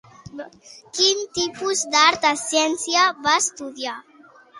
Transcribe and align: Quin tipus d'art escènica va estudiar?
Quin 0.99 1.19
tipus 1.35 1.83
d'art 1.95 2.25
escènica 2.29 3.05
va 3.27 3.35
estudiar? 3.43 3.95